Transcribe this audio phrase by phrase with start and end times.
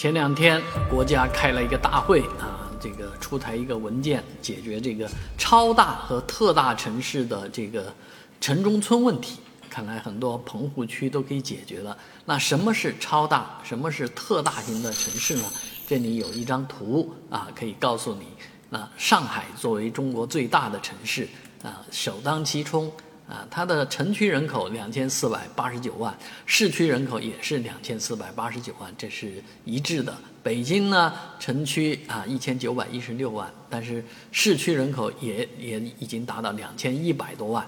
[0.00, 7.92] 前两天国家开了一个大会啊，这个出台一个文件，解决这个超大和特大城市的这个
[8.40, 9.40] 城中村问题。
[9.68, 11.94] 看来很多棚户区都可以解决了。
[12.24, 13.60] 那什么是超大？
[13.62, 15.44] 什么是特大型的城市呢？
[15.86, 18.24] 这里有一张图啊，可以告诉你。
[18.70, 21.28] 那上海作为中国最大的城市
[21.62, 22.90] 啊，首当其冲。
[23.30, 26.12] 啊，它的城区人口两千四百八十九万，
[26.46, 30.12] 市区人口也是两千四百八十九万，这是一致的。
[30.42, 37.64] 北京呢，城区啊一千九百一十六万，但是市区人口也也已经达到两千一百多万，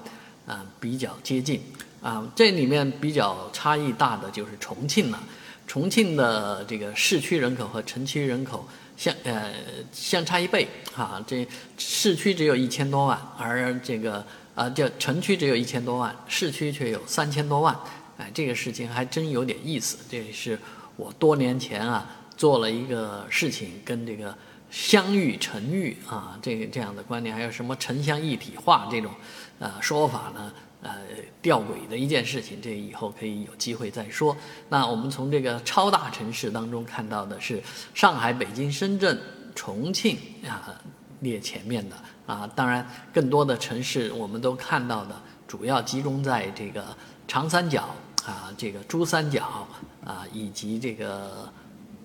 [0.47, 1.63] 啊，比较接近。
[2.03, 5.19] 啊，这里面比较差异大的就是重庆了。
[5.67, 9.53] 重庆的这个市区人口和城区人口相呃
[9.93, 11.47] 相差一倍啊，这
[11.79, 14.25] 市区只有一千多万，而这个。
[14.55, 17.75] 啊，叫城区只有一千多万，市区却有三千多万，
[18.19, 19.97] 哎，这个事情还真有点意思。
[20.11, 20.59] 这是
[20.95, 22.07] 我多年前啊
[22.37, 24.37] 做了一个事情，跟这个
[24.73, 29.13] 乡域城域啊这个这样的观念，还有什么城乡一体化这种
[29.61, 30.53] 呃说法呢？
[30.83, 30.93] 呃，
[31.41, 34.37] 吊诡的一件事情，这以后可以有机会再说。
[34.69, 37.63] 那我们从这个超大城市当中看到的是
[37.95, 39.17] 上海、北京、深圳、
[39.55, 40.75] 重庆啊。
[41.21, 41.95] 列前面的
[42.27, 45.15] 啊，当然更多的城市我们都看到的，
[45.47, 46.85] 主要集中在这个
[47.29, 47.95] 长三角
[48.27, 49.65] 啊，这个珠三角
[50.05, 51.49] 啊，以及这个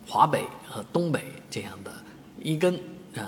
[0.05, 1.91] 华北和东北这样的
[2.47, 2.73] 一根
[3.13, 3.27] 啊，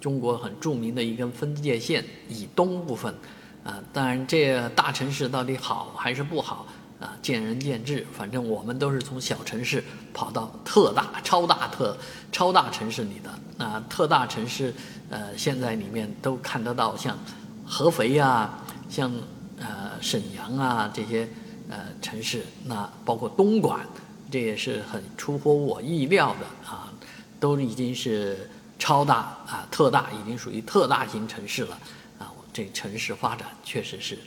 [0.00, 3.14] 中国很著名的一根分界线以东部分
[3.62, 6.66] 啊，当然这大城市到底好还是不好？
[6.98, 11.96] 啊，见仁见智，反正我们都是从小城市跑到特大、超大、特
[12.32, 13.64] 超大城市里的。
[13.64, 14.74] 啊，特大城市，
[15.10, 17.16] 呃，现在里面都看得到，像
[17.64, 18.50] 合肥呀，
[18.88, 19.12] 像
[19.60, 21.28] 呃沈阳啊这些
[21.70, 23.86] 呃城市，那包括东莞，
[24.30, 26.92] 这也是很出乎我意料的啊，
[27.38, 31.78] 都已经是超大啊、特大，已经属于特大型城市了。
[32.18, 34.18] 啊，这城市发展确实是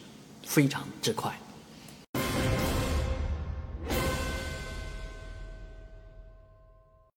[0.44, 1.38] 非常之快。